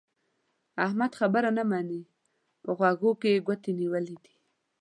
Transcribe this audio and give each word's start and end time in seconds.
احمد 0.85 1.11
خبره 1.19 1.49
نه 1.57 1.63
مني؛ 1.71 2.01
په 2.63 2.69
غوږو 2.77 3.11
کې 3.21 3.29
يې 3.33 3.43
ګوتې 3.47 3.71
نيولې 3.79 4.15
دي. 4.23 4.33